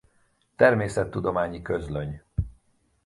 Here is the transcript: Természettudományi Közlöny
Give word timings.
Természettudományi 0.55 1.61
Közlöny 1.61 2.21